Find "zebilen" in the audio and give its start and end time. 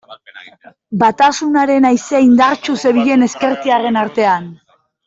2.87-3.31